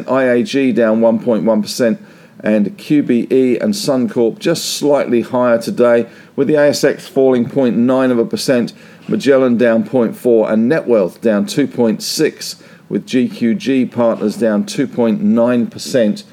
[0.05, 1.99] IAG down 1.1%
[2.39, 8.25] and QBE and Suncorp just slightly higher today, with the ASX falling 0.9 of a
[8.25, 8.73] percent,
[9.09, 16.23] Magellan down 0.4, and Netwealth down 2.6, with GQG Partners down 2.9%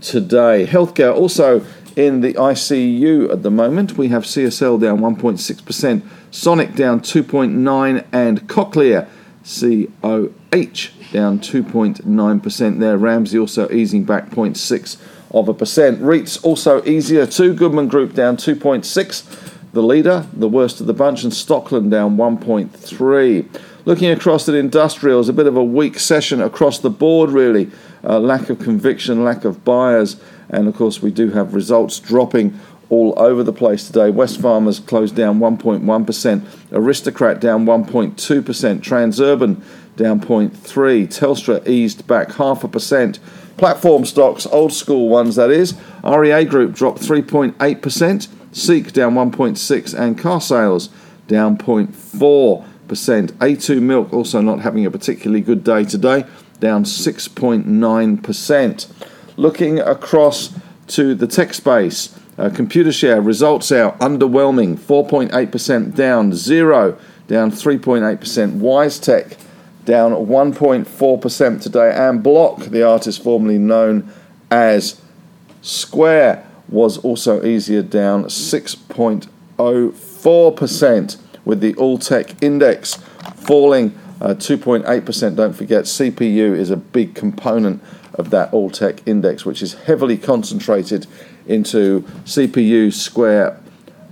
[0.00, 0.66] today.
[0.66, 1.60] Healthcare also
[1.96, 3.96] in the ICU at the moment.
[3.96, 9.08] We have CSL down 1.6%, Sonic down 2.9%, and Cochlear
[9.44, 12.98] COH down 2.9% there.
[12.98, 14.96] Ramsay also easing back 0.6
[15.32, 16.00] of a percent.
[16.00, 17.54] REITs also easier too.
[17.54, 19.56] Goodman Group down 2.6.
[19.72, 23.60] The leader, the worst of the bunch, and Stockland down 1.3.
[23.84, 27.70] Looking across at industrials, a bit of a weak session across the board, really.
[28.02, 32.60] Uh, lack of conviction, lack of buyers, and of course, we do have results dropping
[32.90, 34.10] all over the place today.
[34.10, 39.62] Wesfarmers closed down 1.1%, Aristocrat down 1.2%, Transurban
[39.96, 43.18] down 0.3, Telstra eased back half a percent.
[43.56, 45.74] Platform stocks, old school ones that is.
[46.02, 50.88] REA Group dropped 3.8%, Seek down 1.6 and Carsales
[51.28, 52.64] down 0.4%.
[52.88, 56.24] A2 Milk also not having a particularly good day today,
[56.58, 58.86] down 6.9%.
[59.40, 60.52] Looking across
[60.88, 69.38] to the tech space, uh, Computershare results out underwhelming, 4.8% down, Xero down 3.8%, WiseTech
[69.86, 71.90] down 1.4% today.
[71.90, 74.12] And Block, the artist formerly known
[74.50, 75.00] as
[75.62, 82.96] Square, was also easier down 6.04%, with the All Tech Index
[83.36, 85.34] falling uh, 2.8%.
[85.34, 87.82] Don't forget, CPU is a big component
[88.14, 91.06] of that All Tech Index, which is heavily concentrated
[91.46, 93.60] into CPU, Square,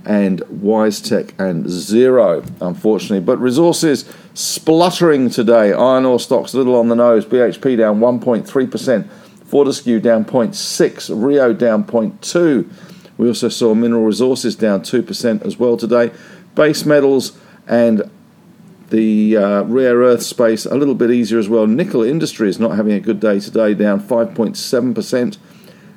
[0.05, 3.19] and WiseTech and Xero, unfortunately.
[3.19, 5.73] But resources spluttering today.
[5.73, 7.25] Iron ore stocks a little on the nose.
[7.25, 9.09] BHP down 1.3%.
[9.45, 11.23] Fortescue down 0.6.
[11.23, 12.69] Rio down 0.2.
[13.17, 16.11] We also saw mineral resources down 2% as well today.
[16.55, 17.37] Base metals
[17.67, 18.09] and
[18.89, 21.67] the uh, rare earth space a little bit easier as well.
[21.67, 25.37] Nickel industry is not having a good day today, down 5.7%.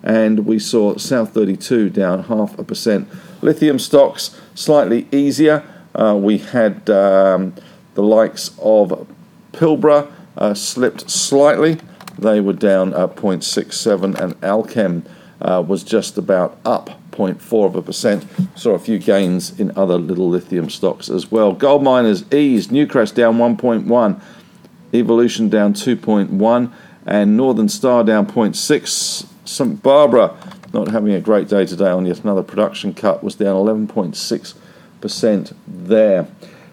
[0.03, 3.08] And we saw South 32 down half a percent.
[3.41, 5.64] Lithium stocks slightly easier.
[5.94, 7.54] Uh, we had um,
[7.94, 9.06] the likes of
[9.53, 11.78] Pilbara uh, slipped slightly.
[12.19, 15.04] They were down at 0.67, and Allkem
[15.41, 18.27] uh, was just about up 0.4 of a percent.
[18.56, 21.53] Saw a few gains in other little lithium stocks as well.
[21.53, 22.71] Gold miners eased.
[22.71, 24.23] Newcrest down 1.1,
[24.93, 26.72] Evolution down 2.1,
[27.06, 29.27] and Northern Star down 0.6.
[29.45, 30.36] St Barbara
[30.72, 36.27] not having a great day today on yet another production cut was down 11.6% there.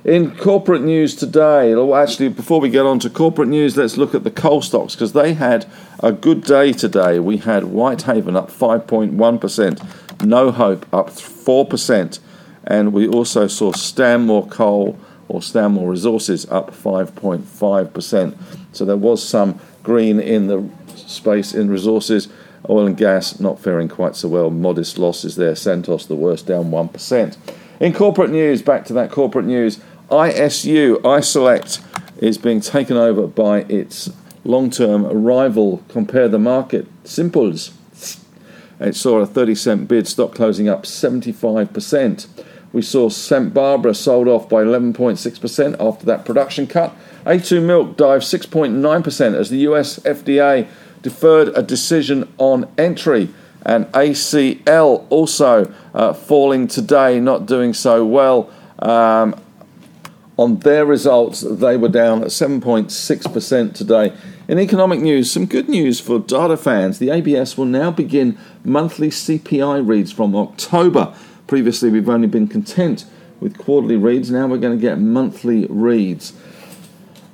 [0.06, 4.16] In corporate news today, well, actually, before we get on to corporate news, let's look
[4.16, 5.66] at the coal stocks because they had
[6.00, 7.20] a good day today.
[7.20, 12.20] We had Whitehaven up 5.1%, New Hope up 4%,
[12.66, 18.38] and we also saw Stanmore Coal or Stanmore Resources up 5.5%.
[18.74, 22.28] So there was some green in the space in resources.
[22.70, 25.56] Oil and gas not faring quite so well, modest losses there.
[25.56, 27.38] Santos the worst, down 1%.
[27.80, 29.80] In corporate news, back to that corporate news,
[30.10, 31.82] ISU, iSelect,
[32.22, 34.12] is being taken over by its
[34.44, 36.88] long term rival compare the market.
[37.04, 37.72] Simples.
[38.80, 42.28] It saw a 30 cent bid, stock closing up 75%.
[42.72, 43.54] We saw St.
[43.54, 46.96] Barbara sold off by 11.6% after that production cut.
[47.26, 50.68] A2 Milk dived 6.9% as the US FDA
[51.02, 53.30] deferred a decision on entry.
[53.64, 58.50] And ACL also uh, falling today, not doing so well.
[58.80, 59.36] Um,
[60.38, 64.14] on their results, they were down 7.6% today.
[64.48, 66.98] In economic news, some good news for data fans.
[66.98, 68.38] The ABS will now begin
[68.70, 71.14] monthly CPI reads from October.
[71.48, 73.06] Previously, we've only been content
[73.40, 74.30] with quarterly reads.
[74.30, 76.34] Now we're going to get monthly reads.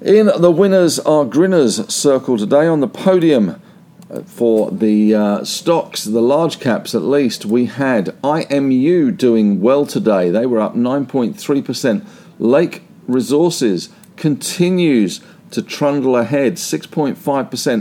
[0.01, 3.61] In the winners are grinners circle today on the podium
[4.09, 7.45] uh, for the uh, stocks, the large caps at least.
[7.45, 10.29] We had IMU doing well today.
[10.29, 12.05] They were up 9.3%.
[12.39, 15.21] Lake Resources continues
[15.51, 17.15] to trundle ahead, 6.5%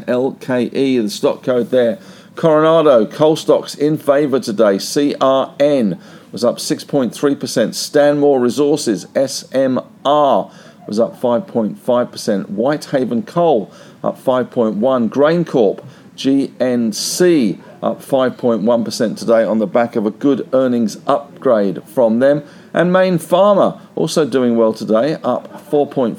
[0.05, 1.99] LKE, the stock code there.
[2.37, 4.77] Coronado, coal stocks in favour today.
[4.77, 6.01] CRN
[6.33, 7.75] was up 6.3%.
[7.75, 10.53] Stanmore Resources, SMR,
[10.89, 12.47] was up 5.5%.
[12.51, 13.71] Whitehaven Coal,
[14.03, 15.09] up 5.1%.
[15.11, 15.85] GrainCorp,
[16.17, 22.43] GNC, up 5.1% today on the back of a good earnings upgrade from them.
[22.73, 26.17] And Mayne Pharma also doing well today, up 4.4%.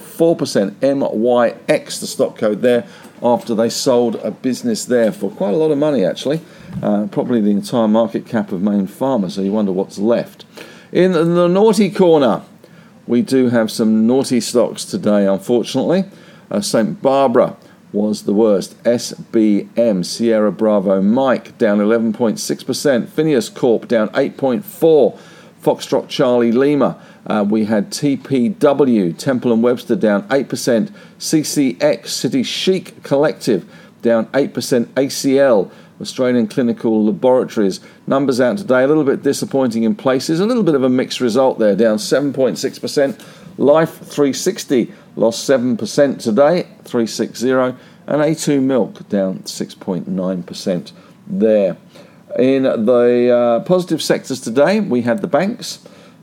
[0.79, 2.88] MYX, the stock code there,
[3.25, 6.39] after they sold a business there for quite a lot of money, actually.
[6.83, 10.45] Uh, probably the entire market cap of Mayne Pharma, so you wonder what's left.
[10.92, 12.44] In the naughty corner,
[13.07, 16.06] we do have some naughty stocks today, unfortunately.
[16.51, 17.01] Uh, St.
[17.01, 17.57] Barbara
[17.92, 18.81] was the worst.
[18.83, 23.07] SBM, Sierra Bravo Mike, down 11.6%.
[23.07, 25.19] FINEOS Corp, down 8.4%.
[25.65, 27.01] Foxtrot Charlie Lima.
[27.25, 30.91] Uh, we had TPW, Temple and Webster down 8%.
[31.17, 33.67] CCX, City Chic Collective
[34.03, 34.85] down 8%.
[34.94, 37.79] ACL, Australian Clinical Laboratories.
[38.06, 41.19] Numbers out today, a little bit disappointing in places, a little bit of a mixed
[41.19, 43.19] result there, down 7.6%.
[43.57, 47.75] Life 360 lost 7% today, 360, and
[48.07, 50.91] A2 Milk down 6.9%
[51.25, 51.77] there.
[52.37, 55.79] In the uh, positive sectors today, we had the banks,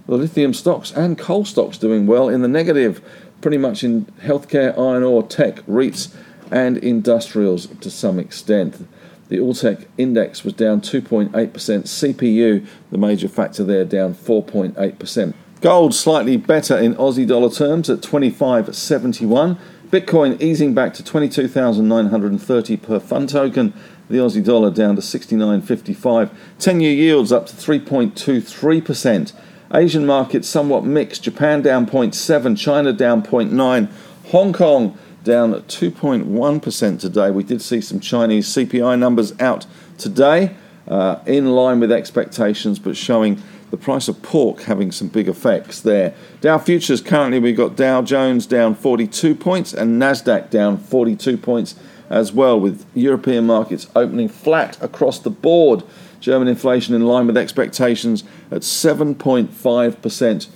[0.07, 2.29] the lithium stocks, and coal stocks doing well.
[2.29, 3.01] In the negative,
[3.41, 6.15] pretty much in healthcare, iron ore, tech, REITs,
[6.51, 8.87] and industrials to some extent.
[9.29, 11.31] The Alltech index was down 2.8%.
[11.33, 15.35] CPU, the major factor there, down 4.8%.
[15.63, 19.59] Gold slightly better in Aussie dollar terms at 25.71.
[19.93, 23.73] Bitcoin easing back to 22,930 per fund token
[24.09, 26.31] the Aussie dollar down to 69.55.
[26.59, 29.33] 10 year yields up to 3.23%.
[29.75, 31.23] Asian markets somewhat mixed.
[31.23, 33.89] Japan down 0.7, China down 0.9,
[34.31, 37.31] Hong Kong down 2.1% today.
[37.31, 39.67] We did see some Chinese CPI numbers out
[39.97, 40.57] today,
[40.89, 45.81] uh, in line with expectations, but showing the price of pork having some big effects
[45.81, 46.15] there.
[46.43, 51.75] Dow futures currently we've got Dow Jones down 42 points and Nasdaq down 42 points
[52.13, 55.83] as well, with European markets opening flat across the board.
[56.21, 60.49] German inflation in line with expectations at 7.5%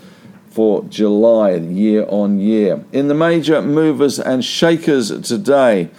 [0.51, 2.85] for July, year on year.
[2.93, 5.91] In the major movers and shakers today,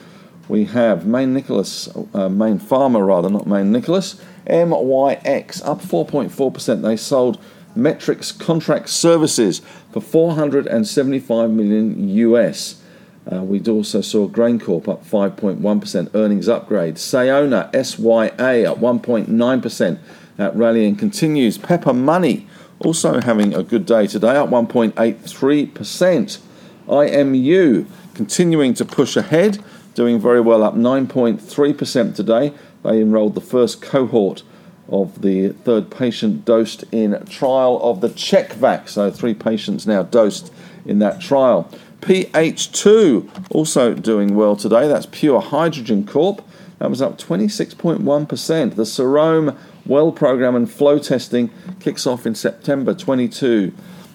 [0.47, 6.81] we have Mayne Nickless, uh, Mayne Pharma rather, not Mayne Nickless, MYX up 4.4%.
[6.81, 7.41] They sold
[7.75, 12.81] Metrics Contract Services for 475 million US.
[13.31, 16.95] Uh, we also saw GrainCorp up 5.1%, earnings upgrade.
[16.95, 19.99] Sayona SYA up 1.9%.
[20.37, 21.57] That rallying continues.
[21.57, 22.47] Pepper Money
[22.79, 26.39] also having a good day today, up 1.83%.
[26.87, 32.53] IMU continuing to push ahead, doing very well, up 9.3% today.
[32.83, 34.43] They enrolled the first cohort
[34.89, 38.89] of the third patient dosed in trial of the CHECKvacc.
[38.89, 40.51] So three patients now dosed
[40.85, 41.69] in that trial.
[42.01, 44.87] PH2 also doing well today.
[44.87, 46.41] That's Pure Hydrogen Corp.
[46.79, 48.75] That was up 26.1%.
[48.75, 53.73] The Serowe well program and flow testing kicks off in September 22.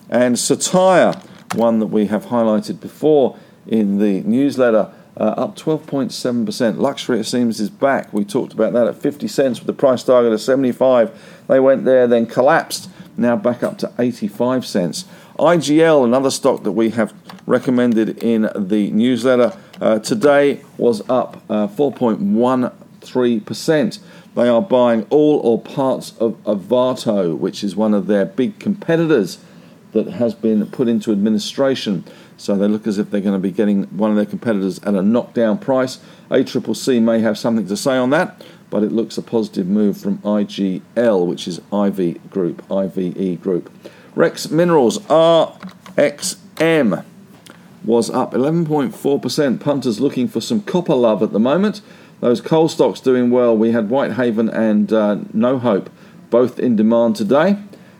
[0.08, 1.20] And Cettire,
[1.54, 3.36] one that we have highlighted before
[3.66, 6.78] in the newsletter, uh, up 12.7%.
[6.78, 8.12] Luxury, it seems, is back.
[8.12, 11.44] We talked about that at 50 cents with the price target of 75.
[11.48, 15.04] They went there, then collapsed, now back up to 85 cents.
[15.38, 17.14] IGL, another stock that we have
[17.46, 23.98] recommended in the newsletter uh, today, was up uh, 4.13%.
[24.34, 29.38] They are buying all or parts of Ovato, which is one of their big competitors
[29.92, 32.04] that has been put into administration.
[32.42, 34.94] So they look as if they're going to be getting one of their competitors at
[34.94, 36.00] a knockdown price.
[36.28, 40.18] ACCC may have something to say on that, but it looks a positive move from
[40.18, 43.72] IGL, which is IV Group, IVE Group.
[44.16, 47.04] Rex Minerals, RXM,
[47.84, 49.60] was up 11.4%.
[49.60, 51.80] Punters looking for some copper love at the moment.
[52.18, 53.56] Those coal stocks doing well.
[53.56, 55.90] We had Whitehaven and uh, New Hope
[56.28, 57.56] both in demand today.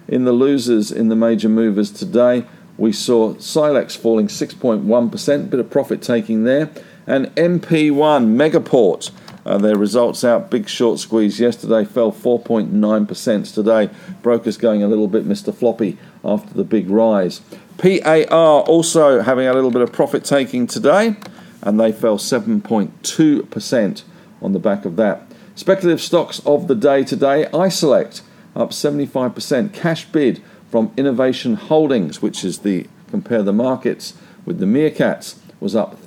[0.08, 2.44] In the losers in the major movers today,
[2.82, 6.68] we saw Silex falling 6.1%, bit of profit taking there,
[7.06, 9.12] and MP1 Megaport.
[9.46, 13.88] Uh, their results out, big short squeeze yesterday, fell 4.9% today.
[14.20, 15.54] Brokers going a little bit Mr.
[15.54, 17.40] Floppy after the big rise.
[17.78, 21.14] PAR also having a little bit of profit taking today,
[21.62, 24.02] and they fell 7.2%
[24.40, 25.22] on the back of that.
[25.54, 28.22] Speculative stocks of the day today, iSelect
[28.56, 34.14] up 75%, cash bid from Innovation Holdings, which is the compare the markets
[34.46, 35.98] with the meerkats, was up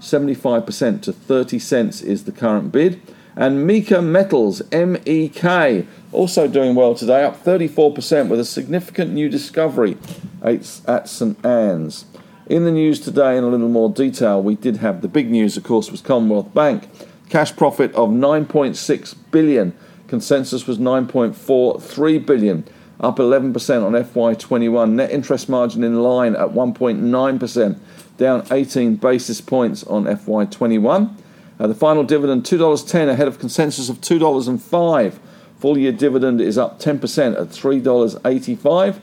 [0.00, 3.02] 75% to 30 cents is the current bid.
[3.36, 9.98] And Meeka Metals, MEK, also doing well today, up 34% with a significant new discovery
[10.42, 12.06] at St Anne's.
[12.46, 15.58] In the news today, in a little more detail, we did have the big news,
[15.58, 16.88] of course, was Commonwealth Bank.
[17.28, 19.74] Cash profit of 9.6 billion.
[20.06, 22.64] Consensus was 9.43 billion
[23.00, 24.90] up 11% on FY21.
[24.90, 27.78] Net interest margin in line at 1.9%,
[28.16, 31.14] down 18 basis points on FY21.
[31.60, 35.18] Uh, the final dividend $2.10 ahead of consensus of $2.05.
[35.58, 39.00] Full year dividend is up 10% at $3.85.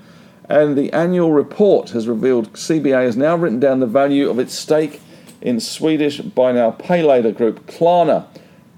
[0.47, 4.53] And the annual report has revealed CBA has now written down the value of its
[4.53, 5.01] stake
[5.41, 8.27] in Swedish buy now pay later group Klarna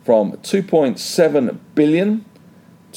[0.03, 2.25] from 2.7 billion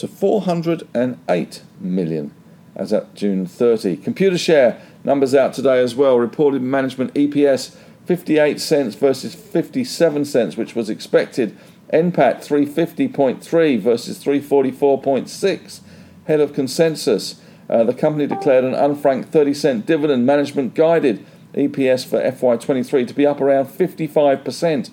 [0.00, 2.34] to 408 million
[2.74, 3.98] as at June 30.
[3.98, 6.18] Computershare numbers out today as well.
[6.18, 7.76] Reported management EPS
[8.06, 11.56] 58 cents versus 57 cents, which was expected.
[11.92, 15.80] NPAT 350.3 versus 344.6,
[16.26, 17.40] head of consensus.
[17.68, 20.24] Uh, the company declared an unfranked 30 cent dividend.
[20.24, 24.90] Management guided EPS for FY23 to be up around 55%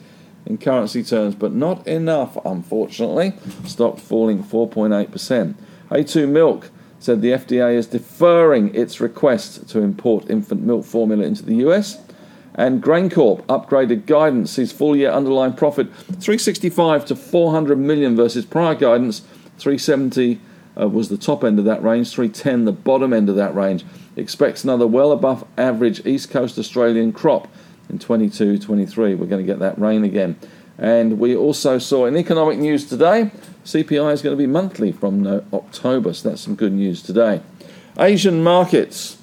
[0.48, 3.34] in currency terms, but not enough, unfortunately.
[3.66, 5.56] Stock falling 4.8%.
[5.92, 11.44] A2 Milk said the FDA is deferring its request to import infant milk formula into
[11.44, 12.02] the US.
[12.56, 18.74] And GrainCorp upgraded guidance, sees full year underlying profit 365 to 400 million versus prior
[18.74, 19.20] guidance
[19.60, 20.40] 370
[20.80, 23.84] uh, was the top end of that range, 310 the bottom end of that range.
[24.16, 27.48] Expects another well above average East Coast Australian crop
[27.90, 29.16] in 22 23.
[29.16, 30.38] We're going to get that rain again.
[30.78, 33.32] And we also saw in economic news today,
[33.66, 37.42] CPI is going to be monthly from October, so that's some good news today.
[38.00, 39.18] Asian markets,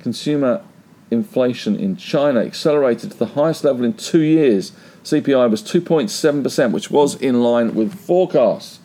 [0.00, 0.62] consumer
[1.10, 4.72] inflation in China accelerated to the highest level in two years.
[5.02, 8.80] CPI was 2.7%, which was in line with forecasts.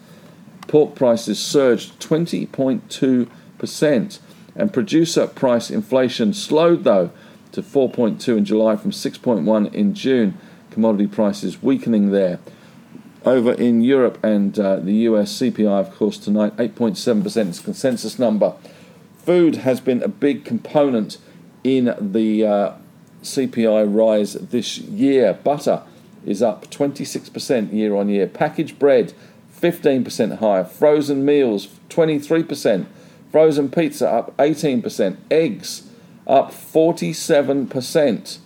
[0.67, 4.19] Pork prices surged 20.2%,
[4.55, 7.11] and producer price inflation slowed though
[7.53, 10.37] to 4.2 in July from 6.1 in June.
[10.71, 12.39] Commodity prices weakening there.
[13.25, 18.55] Over in Europe and uh, the US, CPI, of course, tonight 8.7% is consensus number.
[19.19, 21.17] Food has been a big component
[21.63, 22.73] in the uh,
[23.21, 25.33] CPI rise this year.
[25.33, 25.83] Butter
[26.25, 28.27] is up 26% year on year.
[28.27, 29.13] Packaged bread
[29.61, 30.63] 15% higher.
[30.65, 32.87] Frozen meals 23%.
[33.31, 35.17] Frozen pizza up 18%.
[35.31, 35.83] Eggs
[36.27, 38.37] up 47%,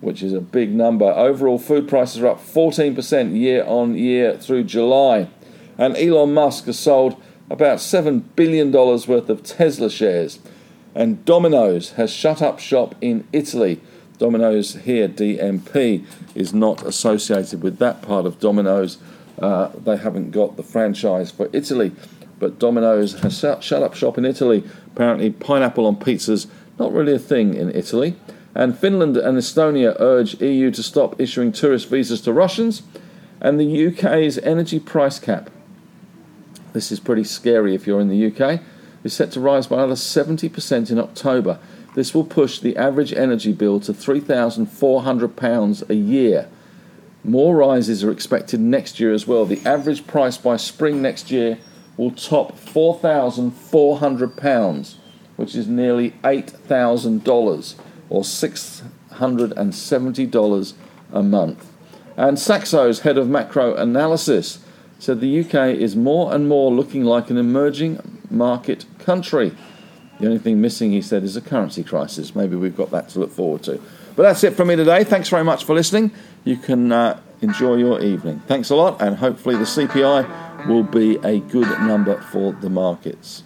[0.00, 1.06] which is a big number.
[1.06, 5.28] Overall, food prices are up 14% year on year through July.
[5.78, 10.38] And Elon Musk has sold about $7 billion worth of Tesla shares.
[10.94, 13.80] And Domino's has shut up shop in Italy.
[14.18, 16.04] Domino's here, DMP,
[16.34, 18.98] is not associated with that part of Domino's.
[19.40, 21.92] Uh, they haven't got the franchise for Italy.
[22.38, 24.64] But Domino's has shut up shop in Italy.
[24.88, 26.46] Apparently, pineapple on pizzas
[26.82, 28.16] not really a thing in Italy.
[28.54, 32.82] And Finland and Estonia urge EU to stop issuing tourist visas to Russians.
[33.40, 35.50] And the UK's energy price cap.
[36.72, 38.60] This is pretty scary if you're in the UK.
[39.04, 41.58] Is set to rise by another 70% in October.
[41.94, 46.48] This will push the average energy bill to £3,400 a year.
[47.24, 49.44] More rises are expected next year as well.
[49.44, 51.58] The average price by spring next year
[51.96, 54.94] will top £4,400
[55.42, 57.74] which is nearly $8,000
[58.08, 60.72] or $670
[61.12, 61.72] a month.
[62.16, 64.60] And Saxo's head of macro analysis
[65.00, 69.50] said the UK is more and more looking like an emerging market country.
[70.20, 72.36] The only thing missing, he said, is a currency crisis.
[72.36, 73.80] Maybe we've got that to look forward to.
[74.14, 75.02] But that's it from me today.
[75.02, 76.12] Thanks very much for listening.
[76.44, 78.40] You can uh, enjoy your evening.
[78.46, 83.42] Thanks a lot, and hopefully the CPI will be a good number for the markets.